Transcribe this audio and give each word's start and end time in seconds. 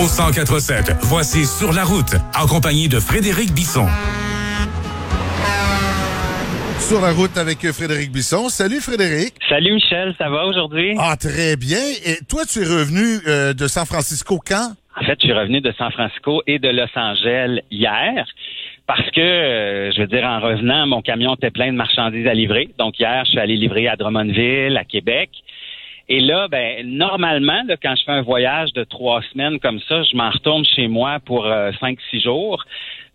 Au 0.00 0.04
1047, 0.04 0.96
voici 1.02 1.44
Sur 1.44 1.74
la 1.74 1.84
route, 1.84 2.16
en 2.34 2.46
compagnie 2.46 2.88
de 2.88 2.98
Frédéric 2.98 3.52
Bisson. 3.52 3.84
Sur 6.78 7.02
la 7.02 7.12
route 7.12 7.36
avec 7.36 7.58
Frédéric 7.70 8.10
Bisson. 8.10 8.48
Salut 8.48 8.80
Frédéric. 8.80 9.34
Salut 9.46 9.74
Michel, 9.74 10.14
ça 10.16 10.30
va 10.30 10.46
aujourd'hui? 10.46 10.96
Ah, 10.98 11.16
très 11.20 11.56
bien. 11.56 11.84
Et 12.06 12.16
toi, 12.26 12.46
tu 12.46 12.60
es 12.60 12.64
revenu 12.64 13.20
euh, 13.28 13.52
de 13.52 13.66
San 13.68 13.84
Francisco 13.84 14.38
quand? 14.40 14.72
En 14.96 15.04
fait, 15.04 15.18
je 15.20 15.26
suis 15.26 15.36
revenu 15.36 15.60
de 15.60 15.70
San 15.76 15.92
Francisco 15.92 16.40
et 16.46 16.58
de 16.58 16.68
Los 16.68 16.88
Angeles 16.96 17.60
hier 17.70 18.24
parce 18.86 19.10
que, 19.10 19.20
euh, 19.20 19.92
je 19.92 20.00
veux 20.00 20.06
dire, 20.06 20.24
en 20.24 20.40
revenant, 20.40 20.86
mon 20.86 21.02
camion 21.02 21.34
était 21.34 21.50
plein 21.50 21.72
de 21.72 21.76
marchandises 21.76 22.26
à 22.26 22.32
livrer. 22.32 22.70
Donc 22.78 22.98
hier, 22.98 23.22
je 23.26 23.32
suis 23.32 23.38
allé 23.38 23.54
livrer 23.54 23.86
à 23.86 23.96
Drummondville, 23.96 24.78
à 24.78 24.84
Québec. 24.84 25.28
Et 26.12 26.18
là, 26.18 26.48
ben, 26.48 26.84
normalement, 26.84 27.62
quand 27.80 27.94
je 27.94 28.02
fais 28.04 28.10
un 28.10 28.22
voyage 28.22 28.72
de 28.72 28.82
trois 28.82 29.22
semaines 29.32 29.60
comme 29.60 29.78
ça, 29.88 30.02
je 30.02 30.16
m'en 30.16 30.30
retourne 30.30 30.64
chez 30.64 30.88
moi 30.88 31.18
pour 31.24 31.46
euh, 31.46 31.70
cinq, 31.78 31.98
six 32.10 32.20
jours. 32.20 32.64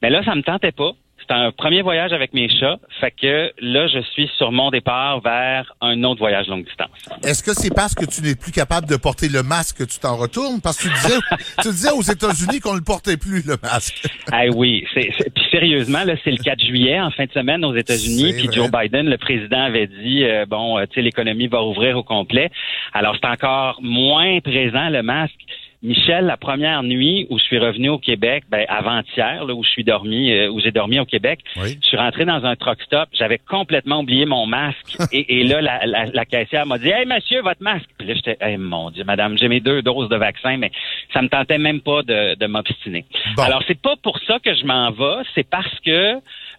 Mais 0.02 0.10
là, 0.10 0.24
ça 0.24 0.34
me 0.34 0.42
tentait 0.42 0.72
pas. 0.72 0.94
C'est 1.28 1.34
un 1.34 1.52
premier 1.52 1.82
voyage 1.82 2.14
avec 2.14 2.34
mes 2.34 2.48
chats. 2.48 2.78
Fait 3.02 3.12
que 3.12 3.52
là, 3.60 3.88
je 3.88 4.00
suis 4.12 4.30
sur 4.38 4.52
mon 4.54 4.70
départ 4.70 5.20
vers 5.22 5.74
un 5.82 6.04
autre 6.04 6.20
voyage 6.20 6.48
longue 6.48 6.66
distance. 6.66 6.88
Est-ce 7.24 7.44
que 7.44 7.54
c'est 7.54 7.74
parce 7.74 7.96
que 7.96 8.06
tu 8.06 8.22
n'es 8.22 8.36
plus 8.36 8.52
capable 8.52 8.88
de 8.88 8.96
porter 8.96 9.28
le 9.28 9.44
masque 9.44 9.80
que 9.80 9.84
tu 9.84 10.00
t'en 10.00 10.16
retournes? 10.16 10.62
Parce 10.62 10.78
que 10.78 10.84
tu 10.84 10.94
disais, 10.94 11.20
tu 11.64 11.70
disais 11.70 11.92
aux 11.92 12.02
États-Unis 12.02 12.60
qu'on 12.62 12.74
ne 12.74 12.78
le 12.78 12.84
portait 12.84 13.18
plus, 13.18 13.46
le 13.46 13.58
masque. 13.62 14.08
ah 14.32 14.46
oui. 14.56 14.86
C'est, 14.94 15.10
puis 15.34 15.45
sérieusement, 15.56 16.04
là, 16.04 16.16
c'est 16.24 16.32
le 16.32 16.38
4 16.44 16.60
juillet, 16.64 17.00
en 17.00 17.12
fin 17.12 17.26
de 17.26 17.32
semaine, 17.32 17.64
aux 17.64 17.76
États-Unis. 17.76 18.34
Puis 18.34 18.50
Joe 18.52 18.70
Biden, 18.70 19.10
le 19.10 19.18
président, 19.18 19.62
avait 19.64 19.88
dit, 19.88 20.24
euh, 20.24 20.46
bon, 20.46 20.78
euh, 20.78 20.86
tu 20.86 20.96
sais, 20.96 21.02
l'économie 21.02 21.48
va 21.48 21.64
ouvrir 21.64 21.98
au 21.98 22.04
complet. 22.04 22.52
Alors, 22.94 23.16
c'est 23.22 23.28
encore 23.28 23.80
moins 23.82 24.40
présent, 24.40 24.90
le 24.90 25.02
masque. 25.02 25.40
Michel, 25.84 26.26
la 26.26 26.38
première 26.38 26.84
nuit 26.84 27.28
où 27.30 27.38
je 27.38 27.44
suis 27.44 27.60
revenu 27.60 27.90
au 27.90 28.00
Québec, 28.00 28.44
ben 28.50 28.66
avant-hier, 28.68 29.46
où 29.48 29.64
je 29.64 29.70
suis 29.70 29.84
dormi, 29.84 30.32
euh, 30.32 30.50
où 30.50 30.60
j'ai 30.60 30.72
dormi 30.72 31.00
au 31.00 31.06
Québec, 31.06 31.40
je 31.56 31.88
suis 31.88 31.98
rentré 31.98 32.26
dans 32.26 32.44
un 32.46 32.56
truck 32.56 32.82
stop, 32.82 33.10
j'avais 33.14 33.38
complètement 33.38 34.00
oublié 34.00 34.26
mon 34.26 34.46
masque 34.48 34.98
et, 35.12 35.44
là 35.44 35.62
la, 35.62 36.26
caissière 36.26 36.66
m'a 36.66 36.78
dit 36.78 36.90
"Hey 36.90 37.06
monsieur, 37.06 37.42
votre 37.42 37.62
masque." 37.62 37.90
Puis 37.98 38.08
là 38.08 38.14
j'étais 38.16 38.38
"Hey 38.42 38.58
mon 38.58 38.90
dieu, 38.90 39.04
madame, 39.04 39.38
j'ai 39.38 39.48
mes 39.48 39.60
deux 39.60 39.82
doses 39.82 40.10
de 40.10 40.16
vaccin 40.16 40.58
mais 40.58 40.72
ça 41.14 41.22
me 41.22 41.28
tentait 41.28 41.58
même 41.58 41.82
pas 41.82 42.02
de, 42.04 42.46
m'obstiner." 42.48 43.06
Alors 43.38 43.62
c'est 43.68 43.80
pas 43.80 43.96
pour 44.02 44.20
ça 44.28 44.40
que 44.40 44.56
je 44.56 44.66
m'en 44.66 44.92
vais, 44.92 45.24
c'est 45.36 45.48
parce 45.48 45.80
que 45.86 46.16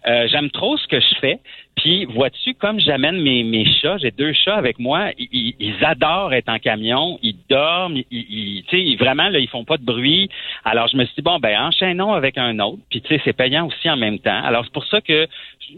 euh, 0.07 0.27
j'aime 0.31 0.49
trop 0.51 0.77
ce 0.77 0.87
que 0.87 0.99
je 0.99 1.15
fais. 1.19 1.39
Puis, 1.77 2.05
vois-tu, 2.05 2.55
comme 2.55 2.79
j'amène 2.79 3.21
mes, 3.21 3.43
mes 3.43 3.65
chats, 3.79 3.97
j'ai 3.99 4.09
deux 4.11 4.33
chats 4.33 4.55
avec 4.55 4.79
moi, 4.79 5.11
ils, 5.19 5.53
ils, 5.59 5.85
adorent 5.85 6.33
être 6.33 6.49
en 6.49 6.57
camion, 6.57 7.19
ils 7.21 7.37
dorment, 7.49 7.97
ils, 8.09 8.63
ils 8.71 8.97
vraiment, 8.97 9.29
là, 9.29 9.37
ils 9.37 9.47
font 9.47 9.63
pas 9.63 9.77
de 9.77 9.85
bruit. 9.85 10.27
Alors, 10.65 10.87
je 10.87 10.97
me 10.97 11.05
suis 11.05 11.15
dit, 11.17 11.21
bon, 11.21 11.37
ben, 11.39 11.55
enchaînons 11.59 12.13
avec 12.13 12.37
un 12.37 12.57
autre. 12.59 12.79
Puis, 12.89 13.01
tu 13.01 13.09
sais, 13.09 13.21
c'est 13.23 13.33
payant 13.33 13.67
aussi 13.67 13.89
en 13.89 13.95
même 13.95 14.17
temps. 14.17 14.43
Alors, 14.43 14.65
c'est 14.65 14.73
pour 14.73 14.85
ça 14.87 15.01
que 15.01 15.27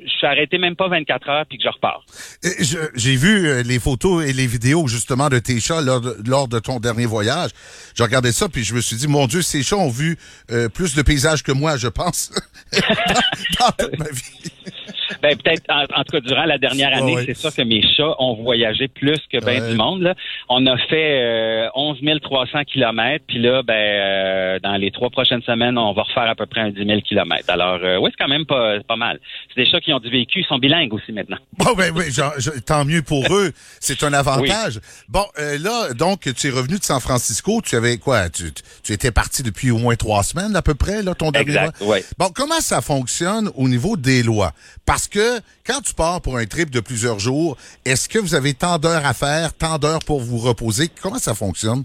je 0.05 0.09
suis 0.09 0.27
arrêté 0.27 0.57
même 0.57 0.75
pas 0.75 0.87
24 0.87 1.29
heures 1.29 1.45
puis 1.47 1.57
que 1.57 1.63
je 1.63 1.69
repars. 1.69 2.03
J'ai 2.95 3.15
vu 3.15 3.47
euh, 3.47 3.63
les 3.63 3.79
photos 3.79 4.25
et 4.25 4.33
les 4.33 4.47
vidéos, 4.47 4.87
justement, 4.87 5.29
de 5.29 5.39
tes 5.39 5.59
chats 5.59 5.81
lors 5.81 5.99
de, 5.99 6.15
lors 6.25 6.47
de 6.47 6.59
ton 6.59 6.79
dernier 6.79 7.07
voyage. 7.07 7.51
J'ai 7.95 8.03
regardé 8.03 8.31
ça 8.31 8.47
puis 8.47 8.63
je 8.63 8.73
me 8.73 8.81
suis 8.81 8.95
dit, 8.95 9.07
mon 9.07 9.27
Dieu, 9.27 9.41
ces 9.41 9.63
chats 9.63 9.77
ont 9.77 9.89
vu 9.89 10.17
euh, 10.51 10.69
plus 10.69 10.95
de 10.95 11.01
paysages 11.01 11.43
que 11.43 11.51
moi, 11.51 11.77
je 11.77 11.87
pense, 11.87 12.31
dans 13.59 13.71
toute 13.77 13.97
ma 13.97 14.09
vie. 14.09 14.51
Ben, 15.21 15.37
peut-être, 15.37 15.63
en, 15.69 16.03
tout 16.03 16.11
cas, 16.11 16.19
durant 16.21 16.45
la 16.45 16.57
dernière 16.57 16.95
année, 16.95 17.17
c'est 17.25 17.35
sûr 17.35 17.53
que 17.53 17.61
mes 17.61 17.81
chats 17.81 18.15
ont 18.19 18.35
voyagé 18.35 18.87
plus 18.87 19.19
que 19.31 19.43
bien 19.43 19.69
du 19.69 19.75
monde. 19.75 20.01
Là. 20.01 20.15
On 20.47 20.65
a 20.65 20.77
fait 20.77 21.21
euh, 21.21 21.69
11 21.75 21.97
300 22.21 22.63
kilomètres, 22.65 23.25
puis 23.27 23.39
là, 23.39 23.61
ben, 23.63 23.73
euh, 23.73 24.59
dans 24.59 24.75
les 24.75 24.91
trois 24.91 25.09
prochaines 25.09 25.41
semaines, 25.43 25.77
on 25.77 25.93
va 25.93 26.03
refaire 26.03 26.29
à 26.29 26.35
peu 26.35 26.45
près 26.45 26.61
un 26.61 26.69
10 26.69 26.85
000 26.85 27.01
kilomètres. 27.01 27.49
Alors, 27.49 27.79
euh, 27.83 27.97
oui, 27.97 28.11
c'est 28.11 28.23
quand 28.23 28.29
même 28.29 28.45
pas, 28.45 28.79
pas 28.87 28.95
mal. 28.95 29.19
C'est 29.49 29.63
des 29.63 29.69
chats 29.69 29.79
qui 29.79 29.93
ont 29.93 29.99
du 29.99 30.09
vécu, 30.09 30.39
ils 30.39 30.45
sont 30.45 30.57
bilingues 30.57 30.93
aussi 30.93 31.11
maintenant. 31.11 31.37
Bon, 31.57 31.73
ben 31.73 31.93
oui, 31.95 32.05
tant 32.65 32.85
mieux 32.85 33.01
pour 33.01 33.25
eux. 33.35 33.51
C'est 33.79 34.03
un 34.03 34.13
avantage. 34.13 34.79
Bon, 35.07 35.25
euh, 35.39 35.57
là, 35.59 35.93
donc, 35.93 36.21
tu 36.33 36.47
es 36.47 36.49
revenu 36.49 36.77
de 36.77 36.83
San 36.83 36.99
Francisco. 36.99 37.61
Tu 37.61 37.75
avais 37.75 37.97
quoi? 37.97 38.29
Tu, 38.29 38.51
tu 38.83 38.93
étais 38.93 39.11
parti 39.11 39.43
depuis 39.43 39.71
au 39.71 39.77
moins 39.77 39.95
trois 39.95 40.23
semaines, 40.23 40.55
à 40.55 40.61
peu 40.61 40.75
près, 40.75 41.03
là, 41.03 41.13
ton 41.15 41.31
dernier 41.31 41.49
exact, 41.49 41.77
oui. 41.81 41.99
Bon, 42.17 42.29
comment 42.33 42.59
ça 42.61 42.81
fonctionne 42.81 43.49
au 43.55 43.67
niveau 43.67 43.97
des 43.97 44.23
lois? 44.23 44.53
Parce 44.85 45.07
que 45.09 45.39
quand 45.65 45.81
tu 45.81 45.93
pars 45.93 46.21
pour 46.21 46.37
un 46.37 46.45
trip 46.45 46.69
de 46.69 46.79
plusieurs 46.79 47.19
jours, 47.19 47.57
est-ce 47.85 48.07
que 48.07 48.19
vous 48.19 48.35
avez 48.35 48.53
tant 48.53 48.77
d'heures 48.77 49.05
à 49.05 49.13
faire, 49.13 49.53
tant 49.53 49.77
d'heures 49.77 50.03
pour 50.05 50.21
vous 50.21 50.37
reposer? 50.37 50.89
Comment 51.01 51.19
ça 51.19 51.33
fonctionne? 51.33 51.83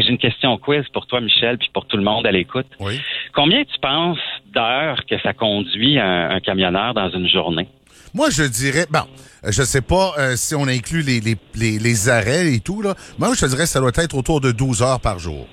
J'ai 0.00 0.08
une 0.08 0.18
question 0.18 0.56
quiz 0.58 0.84
pour 0.92 1.06
toi, 1.06 1.20
Michel, 1.20 1.58
puis 1.58 1.68
pour 1.74 1.86
tout 1.86 1.96
le 1.96 2.02
monde 2.02 2.26
à 2.26 2.32
l'écoute. 2.32 2.66
Oui. 2.80 2.98
Combien 3.34 3.62
tu 3.64 3.78
penses 3.80 4.18
d'heures 4.54 5.04
que 5.08 5.16
ça 5.22 5.34
conduit 5.34 5.98
un, 5.98 6.40
camionneur 6.40 6.94
dans 6.94 7.10
une 7.10 7.28
journée? 7.28 7.68
Moi, 8.14 8.28
je 8.30 8.42
dirais, 8.42 8.86
bon, 8.90 9.04
je 9.44 9.62
sais 9.62 9.80
pas 9.80 10.14
euh, 10.18 10.36
si 10.36 10.54
on 10.54 10.66
inclut 10.66 11.02
les, 11.02 11.20
les, 11.20 11.78
les, 11.78 12.08
arrêts 12.08 12.52
et 12.52 12.60
tout, 12.60 12.82
là. 12.82 12.94
Moi, 13.18 13.32
je 13.38 13.46
dirais 13.46 13.64
que 13.64 13.68
ça 13.68 13.80
doit 13.80 13.92
être 13.96 14.14
autour 14.14 14.40
de 14.40 14.52
12 14.52 14.82
heures 14.82 15.00
par 15.00 15.18
jour. 15.18 15.46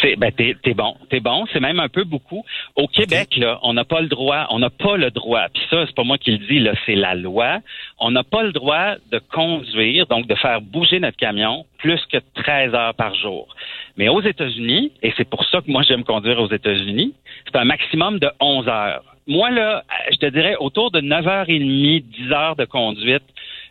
C'est 0.00 0.16
ben 0.16 0.32
t'es 0.32 0.56
es 0.64 0.74
bon, 0.74 0.96
t'es 1.08 1.20
bon, 1.20 1.46
c'est 1.52 1.60
même 1.60 1.80
un 1.80 1.88
peu 1.88 2.04
beaucoup. 2.04 2.44
Au 2.76 2.86
Québec 2.86 3.36
là, 3.36 3.58
on 3.62 3.74
n'a 3.74 3.84
pas 3.84 4.00
le 4.00 4.08
droit, 4.08 4.46
on 4.50 4.58
n'a 4.58 4.70
pas 4.70 4.96
le 4.96 5.10
droit. 5.10 5.46
Puis 5.52 5.62
ça, 5.70 5.84
c'est 5.86 5.94
pas 5.94 6.04
moi 6.04 6.18
qui 6.18 6.32
le 6.32 6.38
dis 6.38 6.58
là, 6.58 6.72
c'est 6.86 6.94
la 6.94 7.14
loi. 7.14 7.58
On 7.98 8.10
n'a 8.10 8.24
pas 8.24 8.42
le 8.42 8.52
droit 8.52 8.94
de 9.10 9.20
conduire, 9.32 10.06
donc 10.06 10.26
de 10.26 10.34
faire 10.34 10.60
bouger 10.60 11.00
notre 11.00 11.16
camion 11.16 11.64
plus 11.78 12.00
que 12.12 12.18
13 12.34 12.74
heures 12.74 12.94
par 12.94 13.14
jour. 13.14 13.54
Mais 13.96 14.08
aux 14.08 14.22
États-Unis, 14.22 14.92
et 15.02 15.12
c'est 15.16 15.28
pour 15.28 15.44
ça 15.44 15.60
que 15.60 15.70
moi 15.70 15.82
j'aime 15.82 16.04
conduire 16.04 16.40
aux 16.40 16.50
États-Unis, 16.50 17.14
c'est 17.46 17.58
un 17.58 17.64
maximum 17.64 18.18
de 18.18 18.30
11 18.40 18.68
heures. 18.68 19.04
Moi 19.26 19.50
là, 19.50 19.84
je 20.10 20.16
te 20.16 20.26
dirais 20.26 20.56
autour 20.58 20.90
de 20.90 21.00
9h30, 21.00 22.02
10 22.02 22.32
heures 22.32 22.56
de 22.56 22.64
conduite, 22.64 23.22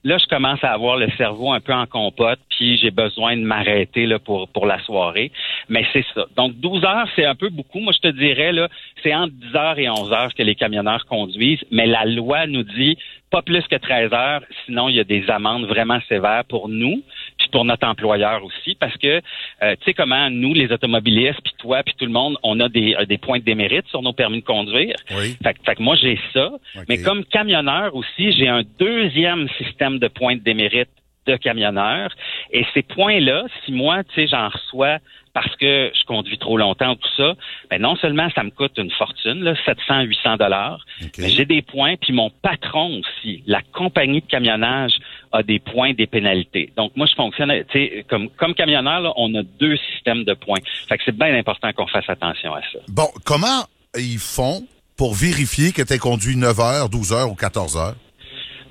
là, 0.03 0.17
je 0.17 0.25
commence 0.27 0.63
à 0.63 0.71
avoir 0.71 0.97
le 0.97 1.09
cerveau 1.17 1.51
un 1.51 1.59
peu 1.59 1.73
en 1.73 1.85
compote, 1.85 2.39
puis 2.49 2.77
j'ai 2.77 2.91
besoin 2.91 3.35
de 3.35 3.41
m'arrêter 3.41 4.05
là 4.05 4.19
pour 4.19 4.47
pour 4.49 4.65
la 4.65 4.79
soirée. 4.83 5.31
Mais 5.69 5.85
c'est 5.93 6.05
ça. 6.13 6.25
Donc 6.35 6.55
12 6.55 6.83
heures, 6.83 7.07
c'est 7.15 7.25
un 7.25 7.35
peu 7.35 7.49
beaucoup. 7.49 7.79
Moi, 7.79 7.93
je 7.93 8.09
te 8.09 8.13
dirais 8.13 8.51
là, 8.51 8.67
c'est 9.03 9.13
entre 9.13 9.33
10 9.33 9.55
heures 9.55 9.79
et 9.79 9.89
11 9.89 10.11
heures 10.11 10.33
que 10.33 10.43
les 10.43 10.55
camionneurs 10.55 11.05
conduisent, 11.05 11.63
mais 11.71 11.85
la 11.85 12.05
loi 12.05 12.47
nous 12.47 12.63
dit 12.63 12.97
pas 13.29 13.41
plus 13.41 13.61
que 13.67 13.75
13 13.75 14.11
heures, 14.11 14.41
sinon 14.65 14.89
il 14.89 14.95
y 14.95 14.99
a 14.99 15.03
des 15.03 15.29
amendes 15.29 15.65
vraiment 15.65 15.99
sévères 16.09 16.43
pour 16.45 16.67
nous, 16.67 17.03
puis 17.37 17.47
pour 17.51 17.63
notre 17.63 17.87
employeur 17.87 18.43
aussi, 18.43 18.75
parce 18.75 18.97
que 18.97 19.21
euh, 19.61 19.75
tu 19.75 19.85
sais 19.85 19.93
comment 19.93 20.29
nous, 20.29 20.53
les 20.53 20.71
automobilistes, 20.71 21.39
puis 21.43 21.53
toi, 21.59 21.83
puis 21.83 21.93
tout 21.97 22.05
le 22.05 22.11
monde, 22.11 22.37
on 22.41 22.59
a 22.59 22.69
des, 22.69 22.95
euh, 22.95 23.05
des 23.05 23.17
points 23.17 23.39
de 23.39 23.43
démérite 23.43 23.87
sur 23.87 24.01
nos 24.01 24.13
permis 24.13 24.39
de 24.39 24.45
conduire. 24.45 24.95
Oui. 25.11 25.37
Fait, 25.43 25.55
fait 25.63 25.75
que 25.75 25.83
moi 25.83 25.95
j'ai 25.95 26.19
ça, 26.33 26.51
mais 26.87 27.01
comme 27.01 27.23
camionneur 27.25 27.95
aussi, 27.95 28.31
j'ai 28.31 28.47
un 28.47 28.63
deuxième 28.79 29.47
système 29.57 29.99
de 29.99 30.07
points 30.07 30.35
de 30.35 30.41
démérite 30.41 30.89
de 31.31 31.37
camionneur, 31.37 32.09
et 32.51 32.65
ces 32.73 32.81
points-là, 32.81 33.45
si 33.63 33.71
moi, 33.71 34.03
tu 34.03 34.15
sais, 34.15 34.27
j'en 34.27 34.49
reçois 34.49 34.97
parce 35.33 35.55
que 35.57 35.91
je 35.93 36.05
conduis 36.05 36.37
trop 36.37 36.57
longtemps, 36.57 36.95
tout 36.95 37.09
ça, 37.15 37.33
ben 37.69 37.81
non 37.81 37.95
seulement 37.95 38.29
ça 38.33 38.43
me 38.43 38.49
coûte 38.49 38.77
une 38.77 38.91
fortune, 38.91 39.43
là, 39.43 39.53
700, 39.65 40.01
800 40.01 40.37
dollars, 40.37 40.83
mais 41.17 41.29
j'ai 41.29 41.45
des 41.45 41.61
points, 41.61 41.95
puis 41.97 42.13
mon 42.13 42.29
patron 42.29 42.99
aussi, 42.99 43.43
la 43.45 43.61
compagnie 43.73 44.21
de 44.21 44.25
camionnage 44.25 44.93
a 45.31 45.43
des 45.43 45.59
points, 45.59 45.93
des 45.93 46.07
pénalités. 46.07 46.71
Donc 46.75 46.93
moi, 46.95 47.05
je 47.05 47.15
fonctionne, 47.15 47.53
tu 47.69 47.79
sais, 47.79 48.05
comme, 48.09 48.29
comme 48.31 48.53
camionneur, 48.53 49.13
on 49.17 49.33
a 49.35 49.43
deux 49.43 49.77
systèmes 49.93 50.23
de 50.23 50.33
points. 50.33 50.59
Fait 50.87 50.97
que 50.97 51.03
c'est 51.05 51.15
bien 51.15 51.33
important 51.35 51.71
qu'on 51.73 51.87
fasse 51.87 52.09
attention 52.09 52.53
à 52.53 52.61
ça. 52.61 52.79
Bon, 52.87 53.07
comment 53.23 53.63
ils 53.95 54.19
font 54.19 54.67
pour 54.97 55.13
vérifier 55.13 55.71
que 55.71 55.81
tu 55.81 55.93
as 55.93 55.97
conduit 55.97 56.35
9 56.35 56.59
heures, 56.59 56.89
12 56.89 57.13
heures 57.13 57.31
ou 57.31 57.35
14 57.35 57.77
heures? 57.77 57.95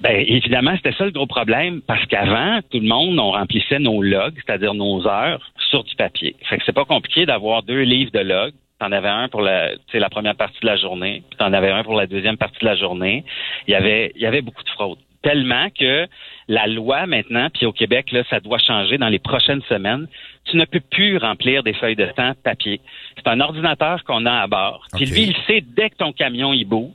Ben 0.00 0.24
évidemment, 0.26 0.74
c'était 0.76 0.92
ça 0.92 1.04
le 1.04 1.10
gros 1.10 1.26
problème 1.26 1.80
parce 1.82 2.04
qu'avant, 2.06 2.60
tout 2.70 2.78
le 2.78 2.86
monde, 2.86 3.18
on 3.18 3.32
remplissait 3.32 3.80
nos 3.80 4.00
logs, 4.00 4.34
c'est-à-dire 4.36 4.74
nos 4.74 5.06
heures, 5.08 5.50
sur 5.70 5.82
du 5.82 5.94
papier. 5.96 6.36
Fait 6.48 6.58
que 6.58 6.64
c'est 6.64 6.72
pas 6.72 6.84
compliqué 6.84 7.26
d'avoir 7.26 7.62
deux 7.64 7.82
livres 7.82 8.12
de 8.12 8.20
logs. 8.20 8.54
T'en 8.78 8.92
avais 8.92 9.08
un 9.08 9.28
pour 9.28 9.42
la, 9.42 9.70
la 9.92 10.08
première 10.08 10.36
partie 10.36 10.60
de 10.60 10.66
la 10.66 10.76
journée, 10.76 11.24
puis 11.28 11.36
t'en 11.36 11.52
avais 11.52 11.70
un 11.70 11.82
pour 11.82 11.94
la 11.94 12.06
deuxième 12.06 12.36
partie 12.36 12.60
de 12.60 12.64
la 12.64 12.76
journée. 12.76 13.24
Il 13.66 13.72
y 13.72 13.74
avait, 13.74 14.12
il 14.14 14.22
y 14.22 14.26
avait 14.26 14.40
beaucoup 14.40 14.62
de 14.62 14.68
fraude. 14.68 14.98
Tellement 15.22 15.66
que 15.76 16.06
la 16.46 16.68
loi 16.68 17.06
maintenant, 17.06 17.48
puis 17.52 17.66
au 17.66 17.72
Québec, 17.72 18.12
là, 18.12 18.22
ça 18.30 18.38
doit 18.38 18.58
changer 18.58 18.98
dans 18.98 19.08
les 19.08 19.18
prochaines 19.18 19.62
semaines. 19.62 20.06
Tu 20.50 20.56
ne 20.56 20.64
peux 20.64 20.80
plus 20.80 21.18
remplir 21.18 21.62
des 21.62 21.74
feuilles 21.74 21.96
de 21.96 22.06
temps 22.06 22.32
papier. 22.42 22.80
C'est 23.16 23.28
un 23.28 23.40
ordinateur 23.40 24.02
qu'on 24.04 24.24
a 24.26 24.42
à 24.42 24.46
bord. 24.46 24.86
Puis 24.94 25.06
lui, 25.06 25.22
il 25.24 25.36
sait 25.46 25.62
dès 25.62 25.90
que 25.90 25.96
ton 25.96 26.12
camion 26.12 26.52
il 26.52 26.64
bouge, 26.64 26.92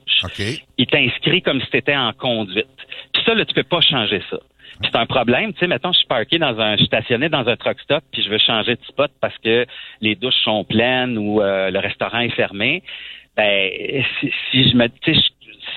il 0.78 0.86
t'inscrit 0.86 1.42
comme 1.42 1.60
si 1.60 1.70
tu 1.70 1.76
étais 1.76 1.96
en 1.96 2.12
conduite. 2.12 2.66
Puis 3.12 3.22
ça, 3.24 3.34
là, 3.34 3.44
tu 3.44 3.54
peux 3.54 3.62
pas 3.62 3.80
changer 3.80 4.22
ça. 4.30 4.38
c'est 4.82 4.96
un 4.96 5.06
problème, 5.06 5.52
tu 5.52 5.60
sais, 5.60 5.66
mettons, 5.68 5.92
je 5.92 5.98
suis 5.98 6.06
parké 6.06 6.38
dans 6.38 6.58
un, 6.60 6.72
je 6.72 6.78
suis 6.78 6.86
stationné 6.86 7.28
dans 7.28 7.46
un 7.48 7.56
truck 7.56 7.78
stop, 7.80 8.02
puis 8.12 8.22
je 8.22 8.28
veux 8.28 8.38
changer 8.38 8.74
de 8.74 8.84
spot 8.88 9.12
parce 9.20 9.36
que 9.38 9.66
les 10.00 10.16
douches 10.16 10.42
sont 10.42 10.64
pleines 10.64 11.16
ou 11.16 11.40
euh, 11.40 11.70
le 11.70 11.78
restaurant 11.78 12.20
est 12.20 12.34
fermé. 12.34 12.82
Ben, 13.36 13.70
si, 14.20 14.70
je 14.70 14.76
me, 14.76 14.88
tu 14.88 15.14
sais, 15.14 15.20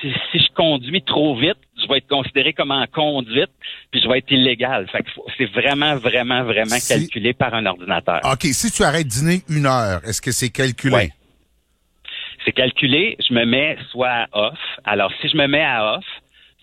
si, 0.00 0.12
si, 0.30 0.38
je 0.38 0.52
conduis 0.54 1.02
trop 1.02 1.36
vite, 1.36 1.58
je 1.80 1.88
vais 1.88 1.98
être 1.98 2.08
considéré 2.08 2.52
comme 2.52 2.70
en 2.70 2.86
conduite, 2.86 3.50
puis 3.90 4.00
je 4.00 4.08
vais 4.08 4.18
être 4.18 4.30
illégal. 4.30 4.88
Fait 4.90 5.02
que 5.02 5.10
c'est 5.36 5.46
vraiment, 5.46 5.96
vraiment, 5.96 6.44
vraiment 6.44 6.76
calculé 6.86 7.32
par 7.32 7.54
un 7.54 7.66
ordinateur. 7.66 8.20
OK. 8.24 8.44
Si 8.44 8.70
tu 8.70 8.82
arrêtes 8.82 9.06
dîner 9.06 9.42
une 9.48 9.66
heure, 9.66 10.00
est-ce 10.04 10.20
que 10.20 10.32
c'est 10.32 10.50
calculé? 10.50 11.10
C'est 12.44 12.52
calculé. 12.52 13.16
Je 13.28 13.34
me 13.34 13.44
mets 13.44 13.76
soit 13.90 14.08
à 14.08 14.26
off. 14.32 14.58
Alors, 14.84 15.12
si 15.20 15.28
je 15.28 15.36
me 15.36 15.46
mets 15.46 15.64
à 15.64 15.96
off, 15.96 16.04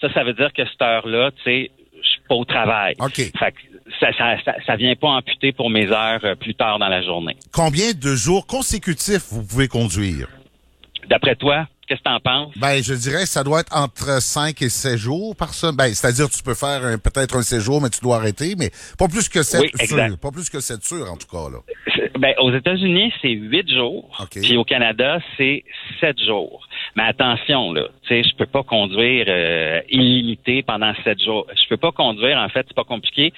ça, 0.01 0.11
ça 0.13 0.23
veut 0.23 0.33
dire 0.33 0.51
que 0.53 0.65
cette 0.65 0.81
heure-là, 0.81 1.31
tu 1.31 1.43
sais, 1.43 1.71
je 1.93 2.09
suis 2.09 2.21
pas 2.27 2.35
au 2.35 2.45
travail. 2.45 2.95
OK. 2.99 3.15
Fait 3.15 3.31
que 3.31 3.57
ça, 3.99 4.11
ça, 4.17 4.35
ça, 4.43 4.55
ça, 4.65 4.75
vient 4.75 4.95
pas 4.95 5.09
amputer 5.09 5.51
pour 5.51 5.69
mes 5.69 5.87
heures 5.91 6.19
euh, 6.23 6.35
plus 6.35 6.55
tard 6.55 6.79
dans 6.79 6.87
la 6.87 7.01
journée. 7.01 7.35
Combien 7.51 7.93
de 7.93 8.15
jours 8.15 8.47
consécutifs 8.47 9.27
vous 9.31 9.45
pouvez 9.45 9.67
conduire? 9.67 10.27
D'après 11.07 11.35
toi, 11.35 11.67
qu'est-ce 11.87 11.99
que 11.99 12.09
tu 12.09 12.11
en 12.11 12.19
penses? 12.19 12.57
Ben, 12.57 12.83
je 12.83 12.93
dirais 12.93 13.23
que 13.23 13.29
ça 13.29 13.43
doit 13.43 13.61
être 13.61 13.75
entre 13.75 14.21
5 14.21 14.61
et 14.61 14.69
7 14.69 14.97
jours 14.97 15.35
par 15.35 15.53
semaine. 15.53 15.75
Ben, 15.75 15.93
c'est-à-dire 15.93 16.29
tu 16.29 16.43
peux 16.43 16.53
faire 16.53 16.81
peut-être 16.99 17.37
un 17.37 17.41
séjour, 17.41 17.81
mais 17.81 17.89
tu 17.89 18.01
dois 18.01 18.17
arrêter, 18.17 18.55
mais 18.57 18.69
pas 18.97 19.07
plus 19.07 19.29
que 19.29 19.43
7 19.43 19.61
oui, 19.61 19.69
exact. 19.79 20.17
Pas 20.17 20.31
plus 20.31 20.49
que 20.49 20.59
7 20.59 20.83
sûrs, 20.83 21.11
en 21.11 21.17
tout 21.17 21.27
cas, 21.27 21.49
là. 21.49 21.59
Ben, 22.19 22.33
aux 22.39 22.53
États-Unis, 22.53 23.11
c'est 23.21 23.29
8 23.29 23.69
jours. 23.69 24.09
OK. 24.21 24.41
Puis 24.41 24.55
au 24.57 24.63
Canada, 24.63 25.19
c'est 25.37 25.63
7 25.99 26.17
jours. 26.25 26.67
Mais 26.95 27.03
attention, 27.03 27.73
là, 27.73 27.89
tu 28.03 28.07
sais, 28.07 28.23
je 28.23 28.35
peux 28.37 28.45
pas 28.45 28.63
conduire 28.63 29.25
euh, 29.27 29.81
illimité 29.89 30.63
pendant 30.63 30.93
7 31.03 31.21
jours. 31.21 31.45
Je 31.53 31.67
peux 31.67 31.77
pas 31.77 31.91
conduire, 31.91 32.37
en 32.37 32.47
fait, 32.49 32.65
c'est 32.67 32.75
pas 32.75 32.85
compliqué. 32.85 33.33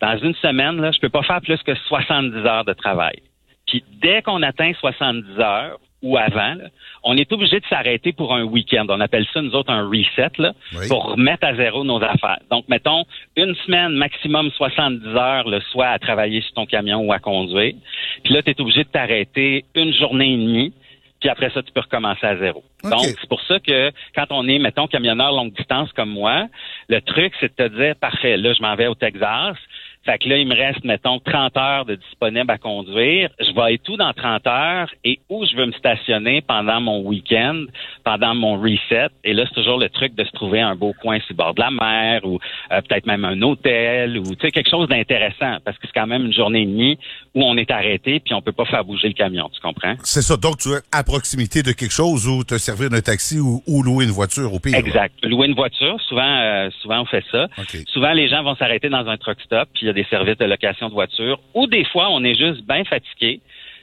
Dans 0.00 0.18
une 0.18 0.34
semaine, 0.36 0.80
là, 0.80 0.90
je 0.92 0.98
peux 0.98 1.08
pas 1.08 1.22
faire 1.22 1.40
plus 1.40 1.60
que 1.62 1.74
70 1.74 2.36
heures 2.46 2.64
de 2.64 2.72
travail. 2.72 3.22
Puis 3.68 3.84
dès 4.02 4.22
qu'on 4.22 4.42
atteint 4.42 4.72
70 4.80 5.38
heures, 5.38 5.78
ou 6.00 6.16
avant, 6.16 6.54
là, 6.54 6.66
on 7.02 7.16
est 7.16 7.32
obligé 7.32 7.58
de 7.58 7.66
s'arrêter 7.66 8.12
pour 8.12 8.32
un 8.32 8.44
week-end. 8.44 8.86
On 8.88 9.00
appelle 9.00 9.26
ça, 9.34 9.42
nous 9.42 9.52
autres, 9.56 9.72
un 9.72 9.88
reset, 9.88 10.30
là, 10.38 10.52
Oui. 10.76 10.86
pour 10.88 11.06
remettre 11.06 11.44
à 11.44 11.56
zéro 11.56 11.82
nos 11.82 12.00
affaires. 12.00 12.38
Donc, 12.52 12.68
mettons, 12.68 13.04
une 13.36 13.52
semaine, 13.66 13.94
maximum 13.94 14.48
70 14.52 15.04
heures, 15.16 15.48
le 15.48 15.58
soit 15.72 15.88
à 15.88 15.98
travailler 15.98 16.40
sur 16.42 16.52
ton 16.54 16.66
camion 16.66 17.00
ou 17.00 17.12
à 17.12 17.18
conduire. 17.18 17.74
Puis 18.22 18.32
là, 18.32 18.42
tu 18.42 18.50
es 18.52 18.60
obligé 18.60 18.84
de 18.84 18.88
t'arrêter 18.90 19.64
une 19.74 19.92
journée 19.92 20.34
et 20.34 20.36
demie. 20.36 20.72
Puis 21.20 21.28
après 21.28 21.50
ça, 21.50 21.64
tu 21.64 21.72
peux 21.72 21.80
recommencer 21.80 22.24
à 22.24 22.36
zéro. 22.36 22.62
Donc, 22.84 23.00
c'est 23.02 23.28
pour 23.28 23.40
ça 23.42 23.58
que 23.58 23.90
quand 24.14 24.26
on 24.30 24.46
est, 24.46 24.60
mettons, 24.60 24.86
camionneur 24.86 25.32
longue 25.32 25.52
distance 25.52 25.90
comme 25.94 26.10
moi, 26.10 26.46
le 26.88 27.00
truc, 27.00 27.32
c'est 27.40 27.58
de 27.58 27.68
te 27.68 27.74
dire, 27.76 27.96
parfait, 27.96 28.36
là, 28.36 28.52
je 28.52 28.62
m'en 28.62 28.76
vais 28.76 28.86
au 28.86 28.94
Texas. 28.94 29.56
Fait 30.04 30.18
que 30.18 30.28
là, 30.28 30.36
il 30.38 30.46
me 30.46 30.54
reste, 30.54 30.84
mettons, 30.84 31.18
30 31.18 31.56
heures 31.56 31.84
de 31.84 31.96
disponible 31.96 32.50
à 32.50 32.58
conduire. 32.58 33.30
Je 33.40 33.52
vais 33.52 33.78
tout 33.78 33.96
dans 33.96 34.12
30 34.12 34.46
heures 34.46 34.90
et 35.04 35.20
où 35.28 35.44
je 35.44 35.56
veux 35.56 35.66
me 35.66 35.72
stationner 35.72 36.40
pendant 36.40 36.80
mon 36.80 37.00
week-end, 37.00 37.64
pendant 38.04 38.34
mon 38.34 38.60
reset? 38.60 39.08
Et 39.24 39.32
là, 39.32 39.44
c'est 39.48 39.54
toujours 39.54 39.78
le 39.78 39.88
truc 39.88 40.14
de 40.14 40.24
se 40.24 40.30
trouver 40.32 40.60
un 40.60 40.76
beau 40.76 40.94
coin 41.00 41.18
sur 41.20 41.28
le 41.30 41.36
bord 41.36 41.54
de 41.54 41.60
la 41.60 41.70
mer 41.70 42.24
ou 42.24 42.38
euh, 42.72 42.80
peut-être 42.80 43.06
même 43.06 43.24
un 43.24 43.40
hôtel 43.42 44.18
ou, 44.18 44.34
tu 44.34 44.40
sais, 44.40 44.50
quelque 44.50 44.70
chose 44.70 44.88
d'intéressant 44.88 45.58
parce 45.64 45.76
que 45.78 45.86
c'est 45.86 45.94
quand 45.94 46.06
même 46.06 46.26
une 46.26 46.32
journée 46.32 46.62
et 46.62 46.66
demie 46.66 46.98
où 47.38 47.44
on 47.44 47.56
est 47.56 47.70
arrêté 47.70 48.18
puis 48.18 48.34
on 48.34 48.42
peut 48.42 48.52
pas 48.52 48.64
faire 48.64 48.84
bouger 48.84 49.06
le 49.06 49.14
camion, 49.14 49.48
tu 49.54 49.60
comprends? 49.60 49.94
C'est 50.02 50.22
ça. 50.22 50.36
Donc, 50.36 50.58
tu 50.58 50.70
es 50.70 50.80
à 50.90 51.04
proximité 51.04 51.62
de 51.62 51.70
quelque 51.70 51.92
chose 51.92 52.26
où 52.26 52.42
te 52.42 52.58
servir 52.58 52.90
d'un 52.90 53.00
taxi 53.00 53.38
ou, 53.38 53.62
ou 53.66 53.82
louer 53.84 54.06
une 54.06 54.10
voiture 54.10 54.52
au 54.52 54.58
pire. 54.58 54.74
Exact. 54.74 55.14
Louer 55.22 55.46
une 55.46 55.54
voiture, 55.54 56.00
souvent, 56.08 56.40
euh, 56.40 56.68
souvent 56.82 57.02
on 57.02 57.04
fait 57.04 57.24
ça. 57.30 57.46
Souvent, 57.92 58.12
les 58.12 58.28
gens 58.28 58.42
vont 58.42 58.56
s'arrêter 58.56 58.88
dans 58.88 59.06
un 59.06 59.16
truck 59.16 59.40
stop, 59.40 59.68
puis 59.72 59.82
il 59.82 59.86
y 59.86 59.90
a 59.90 59.92
des 59.92 60.06
services 60.10 60.38
de 60.38 60.46
location 60.46 60.88
de 60.88 60.94
voiture. 60.94 61.38
Ou 61.54 61.68
des 61.68 61.84
fois, 61.84 62.08
on 62.10 62.24
est 62.24 62.34
juste 62.34 62.66
bien 62.66 62.84
fatigué. 62.84 63.40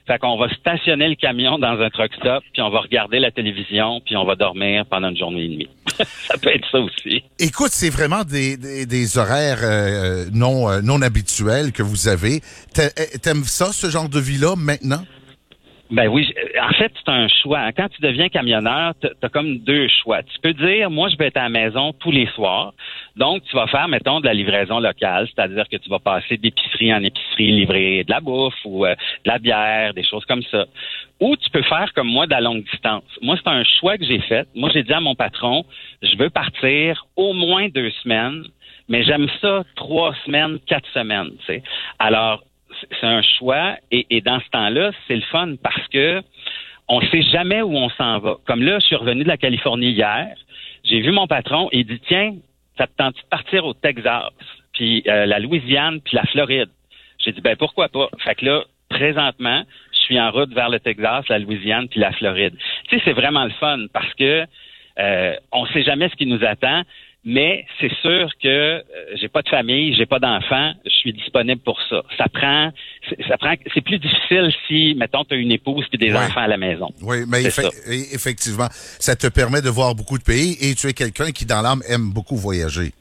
Fait 0.08 0.20
qu'on 0.20 0.38
va 0.38 0.48
stationner 0.54 1.10
le 1.10 1.16
camion 1.16 1.58
dans 1.58 1.80
un 1.82 1.90
truck 1.90 2.14
stop, 2.16 2.44
puis 2.54 2.62
on 2.62 2.70
va 2.70 2.82
regarder 2.82 3.20
la 3.20 3.32
télévision, 3.32 4.02
puis 4.06 4.16
on 4.16 4.24
va 4.24 4.36
dormir 4.36 4.86
pendant 4.86 5.10
une 5.10 5.18
journée 5.18 5.46
et 5.46 5.50
demie. 5.50 5.70
ça 6.28 6.38
peut 6.38 6.50
être 6.54 6.68
ça 6.72 6.80
aussi. 6.80 7.24
Écoute, 7.40 7.72
c'est 7.72 7.90
vraiment 7.90 8.24
des, 8.24 8.56
des, 8.86 9.18
horaires 9.18 9.62
euh, 9.64 10.26
non, 10.32 10.70
euh, 10.70 10.82
non 10.82 11.02
habituels 11.02 11.72
que 11.72 11.82
vous 11.82 12.08
avez. 12.08 12.42
T'a- 12.74 12.84
euh, 12.84 13.18
T'aimes 13.22 13.46
ça, 13.46 13.72
ce 13.74 13.90
genre 13.90 14.08
de 14.10 14.20
vie-là, 14.20 14.56
maintenant? 14.56 15.04
Ben 15.92 16.08
oui, 16.08 16.34
en 16.60 16.74
fait, 16.74 16.92
c'est 16.96 17.12
un 17.12 17.28
choix. 17.28 17.72
Quand 17.74 17.88
tu 17.90 18.02
deviens 18.02 18.28
camionneur, 18.28 18.94
tu 19.00 19.08
as 19.22 19.30
comme 19.30 19.60
deux 19.60 19.88
choix. 19.88 20.24
Tu 20.24 20.40
peux 20.42 20.54
dire, 20.54 20.90
moi, 20.90 21.10
je 21.10 21.16
vais 21.16 21.28
être 21.28 21.38
à 21.38 21.44
la 21.44 21.50
maison 21.50 21.94
tous 21.94 22.10
les 22.10 22.26
soirs. 22.28 22.74
Donc, 23.16 23.44
tu 23.44 23.56
vas 23.56 23.68
faire, 23.68 23.88
mettons, 23.88 24.20
de 24.20 24.26
la 24.26 24.34
livraison 24.34 24.80
locale, 24.80 25.28
c'est-à-dire 25.28 25.70
que 25.70 25.78
tu 25.78 25.88
vas 25.90 26.00
passer 26.00 26.38
d'épicerie 26.38 26.92
en 26.92 27.04
épicerie, 27.04 27.52
livrer 27.52 28.04
de 28.04 28.10
la 28.10 28.20
bouffe 28.20 28.56
ou 28.66 28.84
euh, 28.84 28.96
de 29.26 29.30
la 29.30 29.38
bière, 29.38 29.94
des 29.94 30.04
choses 30.04 30.26
comme 30.26 30.42
ça. 30.50 30.66
Ou 31.20 31.36
tu 31.36 31.52
peux 31.52 31.62
faire 31.62 31.94
comme 31.94 32.08
moi 32.08 32.26
de 32.26 32.32
la 32.32 32.42
longue 32.42 32.64
distance. 32.64 33.04
Moi, 33.22 33.38
c'est 33.38 33.50
un 33.50 33.64
choix 33.80 34.00
que 34.00 34.06
j'ai 34.06 34.22
fait. 34.22 34.48
Moi, 34.56 34.72
j'ai 34.74 34.82
dit 34.82 34.94
à 34.94 35.02
mon 35.02 35.14
patron, 35.14 35.66
je 36.02 36.18
veux 36.18 36.32
partir 36.32 37.06
au 37.16 37.34
moins 37.34 37.68
deux 37.70 37.92
semaines, 38.02 38.44
mais 38.90 39.04
j'aime 39.04 39.28
ça 39.40 39.64
trois 39.76 40.16
semaines, 40.26 40.58
quatre 40.66 40.90
semaines. 40.94 41.32
Alors, 42.00 42.44
c'est- 43.00 43.06
un 43.06 43.22
choix 43.22 43.78
et, 43.92 44.22
dans 44.22 44.40
ce 44.40 44.50
temps-là, 44.50 44.92
c'est 45.08 45.16
le 45.16 45.22
fun 45.24 45.56
parce 45.62 45.88
que 45.90 46.22
on 46.88 47.02
sait 47.02 47.24
jamais 47.24 47.62
où 47.62 47.76
on 47.76 47.90
s'en 47.90 48.20
va. 48.20 48.38
Comme 48.46 48.62
là, 48.62 48.80
je 48.80 48.86
suis 48.86 48.96
revenu 48.96 49.24
de 49.24 49.28
la 49.28 49.38
Californie 49.38 49.92
hier, 49.92 50.36
j'ai 50.84 51.02
vu 51.02 51.12
mon 51.12 51.28
patron 51.28 51.70
et 51.72 51.80
il 51.80 51.86
dit 51.86 52.00
tiens, 52.08 52.36
ça 52.78 52.88
te 52.88 52.96
tente 52.96 53.16
de 53.16 53.30
partir 53.30 53.66
au 53.66 53.74
Texas, 53.74 54.30
puis 54.74 55.04
euh, 55.08 55.26
la 55.26 55.40
Louisiane, 55.40 56.02
puis 56.02 56.16
la 56.16 56.24
Floride? 56.26 56.70
J'ai 57.20 57.32
dit 57.32 57.42
ben 57.42 57.56
pourquoi 57.56 57.90
pas? 57.90 58.10
Fait 58.20 58.36
que 58.36 58.46
là, 58.46 58.64
présentement, 58.90 59.64
je 59.94 60.00
suis 60.02 60.20
en 60.20 60.32
route 60.32 60.54
vers 60.54 60.70
le 60.70 60.80
Texas, 60.80 61.28
la 61.30 61.40
Louisiane, 61.40 61.88
puis 61.88 62.00
la 62.00 62.12
Floride. 62.12 62.56
Tu 62.90 62.98
sais, 62.98 63.02
c'est 63.06 63.14
vraiment 63.14 63.44
le 63.46 63.52
fun 63.52 63.86
parce 63.92 64.14
que 64.14 64.46
euh, 65.00 65.36
on 65.52 65.66
sait 65.68 65.84
jamais 65.84 66.10
ce 66.10 66.16
qui 66.16 66.26
nous 66.26 66.44
attend. 66.46 66.84
Mais 67.28 67.66
c'est 67.80 67.92
sûr 68.02 68.30
que 68.42 68.48
euh, 68.48 68.82
j'ai 69.20 69.28
pas 69.30 69.42
de 69.42 69.50
famille, 69.50 69.96
j'ai 69.96 70.06
pas 70.06 70.20
d'enfants, 70.20 70.74
je 70.86 70.92
suis 70.92 71.12
disponible 71.12 71.60
pour 71.62 71.82
ça. 71.90 72.04
Ça 72.20 72.26
prend, 72.32 72.72
c'est- 73.10 73.18
ça 73.28 73.38
prend, 73.38 73.54
c'est 73.74 73.82
plus 73.82 73.98
difficile 73.98 74.52
si, 74.68 74.94
mettons, 74.96 75.24
tu 75.24 75.34
as 75.34 75.38
une 75.38 75.52
épouse 75.52 75.86
et 75.92 75.98
des 75.98 76.12
Ouais. 76.12 76.18
enfants 76.20 76.42
à 76.42 76.48
la 76.48 76.58
maison. 76.58 76.90
Oui, 77.02 77.18
mais 77.28 77.42
effe- 77.42 77.62
ça. 77.64 77.70
effectivement, 78.14 78.68
ça 78.70 79.16
te 79.16 79.26
permet 79.28 79.62
de 79.64 79.70
voir 79.70 79.96
beaucoup 79.96 80.20
de 80.20 80.24
pays 80.24 80.56
et 80.62 80.76
tu 80.76 80.86
es 80.88 80.94
quelqu'un 80.94 81.32
qui, 81.32 81.46
dans 81.48 81.62
l'âme, 81.64 81.82
aime 81.90 82.12
beaucoup 82.14 82.36
voyager. 82.36 82.92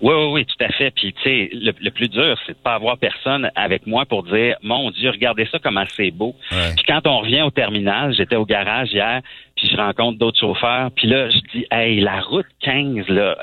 Oui, 0.00 0.14
oui, 0.14 0.26
oui, 0.32 0.46
tout 0.46 0.64
à 0.64 0.68
fait. 0.72 0.90
Puis, 0.90 1.12
tu 1.12 1.22
sais, 1.22 1.50
le, 1.52 1.72
le 1.80 1.90
plus 1.90 2.08
dur, 2.08 2.36
c'est 2.46 2.54
de 2.54 2.58
pas 2.58 2.74
avoir 2.74 2.96
personne 2.98 3.50
avec 3.54 3.86
moi 3.86 4.06
pour 4.06 4.22
dire, 4.24 4.56
mon 4.62 4.90
Dieu, 4.90 5.10
regardez 5.10 5.46
ça 5.52 5.58
comment 5.62 5.84
c'est 5.94 6.10
beau. 6.10 6.34
Ouais. 6.50 6.72
Puis 6.74 6.84
quand 6.88 7.06
on 7.06 7.18
revient 7.18 7.42
au 7.42 7.50
terminal, 7.50 8.14
j'étais 8.16 8.36
au 8.36 8.46
garage 8.46 8.88
hier, 8.92 9.20
puis 9.62 9.70
je 9.70 9.76
rencontre 9.76 10.18
d'autres 10.18 10.40
chauffeurs, 10.40 10.90
puis 10.90 11.06
là, 11.06 11.30
je 11.30 11.38
dis, 11.52 11.64
hey, 11.70 12.00
la 12.00 12.20
route 12.20 12.46
15, 12.62 13.06
là, 13.06 13.38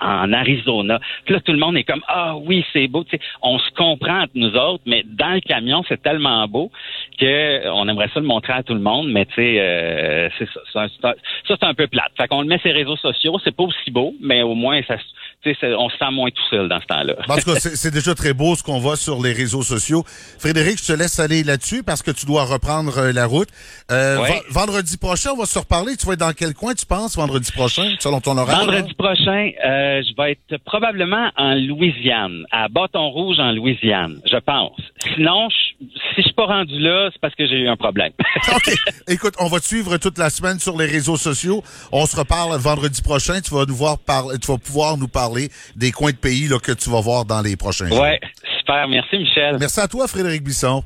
en, 0.00 0.22
en 0.22 0.32
Arizona. 0.32 1.00
Puis 1.24 1.34
là, 1.34 1.40
tout 1.40 1.50
le 1.50 1.58
monde 1.58 1.76
est 1.76 1.82
comme, 1.82 2.02
ah 2.06 2.36
oui, 2.36 2.64
c'est 2.72 2.86
beau. 2.86 3.02
Tu 3.02 3.10
sais, 3.10 3.20
on 3.42 3.58
se 3.58 3.68
comprend 3.72 4.22
entre 4.22 4.34
nous 4.36 4.54
autres, 4.54 4.84
mais 4.86 5.02
dans 5.04 5.32
le 5.32 5.40
camion, 5.40 5.82
c'est 5.88 6.00
tellement 6.00 6.46
beau 6.46 6.70
que 7.18 7.68
on 7.70 7.88
aimerait 7.88 8.08
ça 8.14 8.20
le 8.20 8.26
montrer 8.26 8.52
à 8.52 8.62
tout 8.62 8.74
le 8.74 8.80
monde, 8.80 9.08
mais 9.10 9.26
tu 9.26 9.34
sais, 9.34 9.56
euh, 9.58 10.28
c'est 10.38 10.48
ça. 10.48 10.60
Ça, 10.72 10.86
c'est 11.48 11.64
un 11.64 11.74
peu 11.74 11.88
plate. 11.88 12.12
Fait 12.16 12.28
qu'on 12.28 12.42
le 12.42 12.46
met 12.46 12.58
sur 12.58 12.68
les 12.68 12.74
réseaux 12.74 12.96
sociaux, 12.96 13.40
c'est 13.42 13.56
pas 13.56 13.64
aussi 13.64 13.90
beau, 13.90 14.14
mais 14.20 14.42
au 14.42 14.54
moins, 14.54 14.80
ça, 14.86 14.96
on 15.78 15.88
se 15.88 15.96
sent 15.98 16.10
moins 16.12 16.30
tout 16.30 16.42
seul 16.50 16.68
dans 16.68 16.80
ce 16.80 16.86
temps-là. 16.86 17.14
En 17.28 17.36
tout 17.36 17.52
cas, 17.52 17.60
c'est 17.60 17.92
déjà 17.92 18.14
très 18.14 18.32
beau 18.32 18.54
ce 18.56 18.62
qu'on 18.62 18.78
voit 18.78 18.96
sur 18.96 19.22
les 19.22 19.32
réseaux 19.32 19.62
sociaux. 19.62 20.04
Frédéric, 20.38 20.78
je 20.80 20.92
te 20.92 20.98
laisse 20.98 21.18
aller 21.20 21.42
là-dessus 21.44 21.82
parce 21.82 22.02
que 22.02 22.10
tu 22.10 22.26
dois 22.26 22.44
reprendre 22.44 22.96
euh, 22.98 23.12
la 23.12 23.26
route. 23.26 23.48
Euh, 23.90 24.18
Ouais. 24.20 24.42
vendredi 24.50 24.96
prochain, 24.96 25.30
on 25.34 25.38
va 25.38 25.46
se 25.46 25.58
reparler. 25.58 25.96
Tu 25.96 26.06
vas 26.06 26.12
être 26.14 26.20
dans 26.20 26.32
quel 26.32 26.54
coin, 26.54 26.72
tu 26.74 26.86
penses, 26.86 27.16
vendredi 27.16 27.50
prochain, 27.52 27.94
selon 27.98 28.20
ton 28.20 28.36
horaire? 28.38 28.58
Vendredi 28.60 28.94
prochain, 28.94 29.50
euh, 29.66 30.02
je 30.02 30.14
vais 30.16 30.32
être 30.32 30.62
probablement 30.64 31.30
en 31.36 31.54
Louisiane, 31.54 32.44
à 32.50 32.68
Bâton 32.68 33.08
Rouge 33.10 33.38
en 33.38 33.52
Louisiane, 33.52 34.20
je 34.30 34.36
pense. 34.38 34.78
Sinon, 35.14 35.48
je- 35.50 35.86
si 36.14 36.22
je 36.22 36.26
suis 36.26 36.34
pas 36.34 36.46
rendu 36.46 36.78
là, 36.78 37.10
c'est 37.12 37.20
parce 37.20 37.34
que 37.34 37.46
j'ai 37.46 37.56
eu 37.56 37.68
un 37.68 37.76
problème. 37.76 38.12
OK. 38.54 38.74
Écoute, 39.08 39.34
on 39.38 39.48
va 39.48 39.60
te 39.60 39.64
suivre 39.64 39.96
toute 39.98 40.18
la 40.18 40.30
semaine 40.30 40.58
sur 40.58 40.76
les 40.76 40.86
réseaux 40.86 41.16
sociaux. 41.16 41.62
On 41.92 42.06
se 42.06 42.16
reparle 42.16 42.56
vendredi 42.58 43.02
prochain. 43.02 43.40
Tu 43.40 43.54
vas 43.54 43.64
nous 43.66 43.74
voir 43.74 43.98
parler, 43.98 44.38
tu 44.38 44.50
vas 44.50 44.58
pouvoir 44.58 44.96
nous 44.96 45.08
parler 45.08 45.48
des 45.76 45.92
coins 45.92 46.12
de 46.12 46.16
pays 46.16 46.48
là, 46.48 46.58
que 46.58 46.72
tu 46.72 46.90
vas 46.90 47.00
voir 47.00 47.24
dans 47.24 47.42
les 47.42 47.56
prochains 47.56 47.88
jours. 47.88 48.00
ouais, 48.00 48.20
super. 48.58 48.88
Merci, 48.88 49.18
Michel. 49.18 49.56
Merci 49.58 49.80
à 49.80 49.88
toi, 49.88 50.08
Frédéric 50.08 50.42
Bisson. 50.42 50.82